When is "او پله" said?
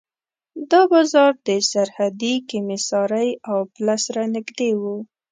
3.49-3.95